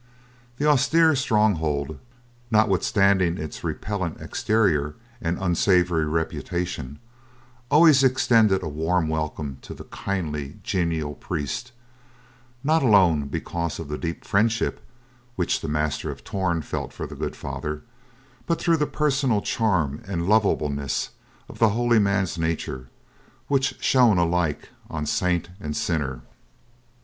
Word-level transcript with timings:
The 0.57 0.65
austere 0.65 1.15
stronghold, 1.15 1.99
notwithstanding 2.49 3.37
its 3.37 3.63
repellent 3.63 4.19
exterior 4.19 4.95
and 5.21 5.37
unsavory 5.39 6.07
reputation, 6.07 6.97
always 7.69 8.03
extended 8.03 8.63
a 8.63 8.67
warm 8.67 9.09
welcome 9.09 9.59
to 9.61 9.75
the 9.75 9.83
kindly, 9.83 10.57
genial 10.63 11.13
priest; 11.13 11.71
not 12.63 12.81
alone 12.81 13.27
because 13.27 13.77
of 13.77 13.89
the 13.89 13.97
deep 13.99 14.25
friendship 14.25 14.81
which 15.35 15.61
the 15.61 15.67
master 15.67 16.09
of 16.09 16.23
Torn 16.23 16.63
felt 16.63 16.91
for 16.93 17.05
the 17.05 17.13
good 17.13 17.35
father, 17.35 17.83
but 18.47 18.59
through 18.59 18.77
the 18.77 18.87
personal 18.87 19.43
charm, 19.43 20.01
and 20.07 20.27
lovableness 20.27 21.11
of 21.47 21.59
the 21.59 21.69
holy 21.69 21.99
man's 21.99 22.39
nature, 22.39 22.89
which 23.47 23.75
shone 23.83 24.17
alike 24.17 24.69
on 24.89 25.05
saint 25.05 25.49
and 25.59 25.77
sinner. 25.77 26.21